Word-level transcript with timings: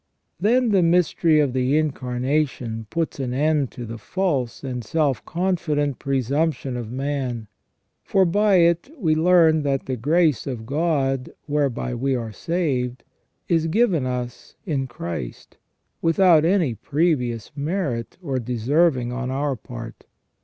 "* 0.23 0.29
Then 0.39 0.69
the 0.69 0.81
mystery 0.81 1.39
of 1.39 1.53
the 1.53 1.73
Incar 1.75 2.19
nation 2.19 2.87
puts 2.89 3.19
an 3.19 3.35
end 3.35 3.69
to 3.73 3.85
the 3.85 3.99
false 3.99 4.63
and 4.63 4.83
self 4.83 5.23
confident 5.27 5.99
presumption 5.99 6.75
of 6.75 6.91
man; 6.91 7.45
for 8.03 8.25
by 8.25 8.55
it 8.55 8.89
we 8.97 9.13
learn 9.13 9.61
that 9.61 9.85
the 9.85 9.95
grace 9.95 10.47
of 10.47 10.65
God 10.65 11.29
whereby 11.45 11.93
we 11.93 12.15
are 12.15 12.31
saved 12.31 13.03
is 13.47 13.67
given 13.67 14.07
us 14.07 14.55
in 14.65 14.87
Christ, 14.87 15.57
without 16.01 16.45
any 16.45 16.73
previous 16.73 17.51
merit 17.55 18.17
or 18.23 18.39
deserving 18.39 19.11
on 19.11 19.29
our 19.29 19.55
part. 19.55 20.05